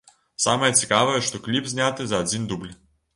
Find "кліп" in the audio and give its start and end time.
1.47-1.69